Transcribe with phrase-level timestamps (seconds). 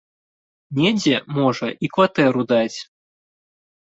[0.77, 2.79] Недзе, можа, і кватэру даць.